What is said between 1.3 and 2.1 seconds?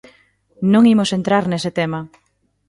nese tema.